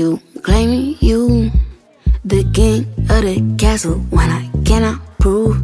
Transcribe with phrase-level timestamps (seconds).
[0.00, 1.50] You claiming you
[2.24, 5.62] the king of the castle when I cannot prove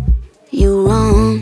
[0.51, 1.41] you wrong.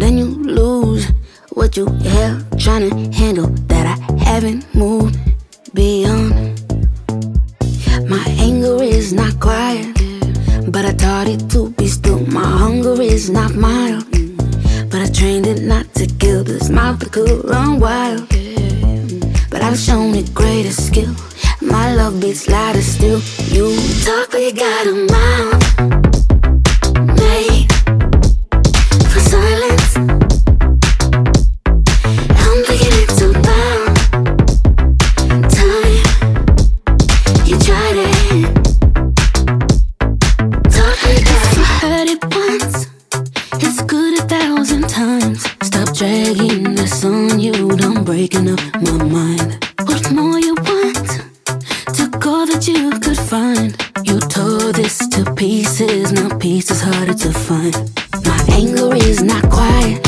[0.00, 1.12] Then you lose
[1.50, 1.84] what you
[2.16, 5.18] have trying to handle that I haven't moved
[5.74, 6.32] beyond.
[8.08, 9.92] My anger is not quiet,
[10.72, 12.20] but I taught it to be still.
[12.28, 14.10] My hunger is not mild,
[14.88, 16.44] but I trained it not to kill.
[16.44, 18.26] This mouth that could run wild,
[19.60, 21.14] but I've shown it greater skill.
[21.60, 23.20] My love beats louder still.
[23.48, 25.60] You talk, but you got a mouth
[27.20, 27.68] made
[29.10, 29.96] for silence.
[32.44, 32.64] I'm
[33.02, 33.96] it's about
[35.52, 36.04] time
[37.46, 38.54] you tried it.
[40.74, 40.98] Talk,
[41.56, 42.86] you heard it once.
[43.62, 45.59] It's good a thousand times.
[45.92, 47.76] Dragging this on you.
[47.76, 49.58] Done breaking up my mind.
[49.84, 51.08] What more you want?
[51.92, 53.76] Took all that you could find.
[54.04, 56.12] You tore this to pieces.
[56.12, 57.74] Now pieces harder to find.
[58.24, 60.00] My anger is not quiet,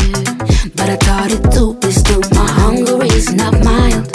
[0.76, 2.22] but I taught it to be still.
[2.30, 4.10] My hunger is not mild,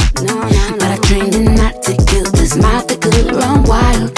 [0.79, 2.31] but I trained it not to kill.
[2.31, 4.13] This mouth that could run wild.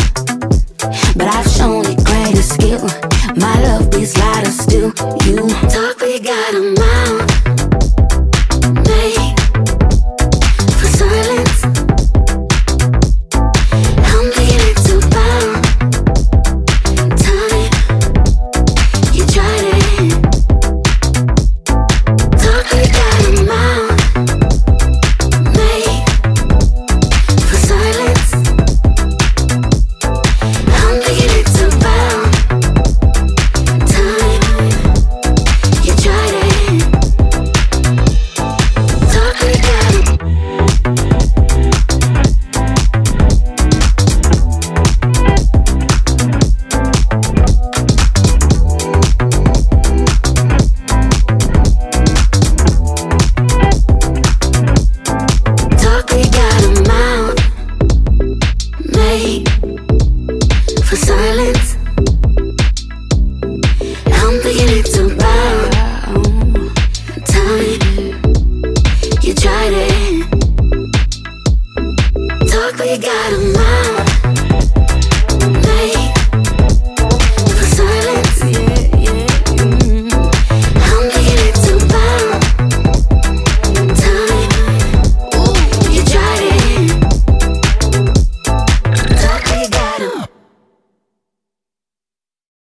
[1.17, 2.85] But I've shown it greater skill.
[3.35, 4.93] My love beats louder still.
[5.25, 7.18] You talk, but you got a mouth
[72.69, 73.98] fuck, but you got a mind.